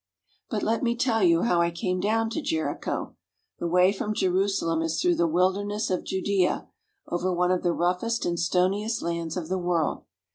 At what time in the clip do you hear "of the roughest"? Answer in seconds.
7.51-8.25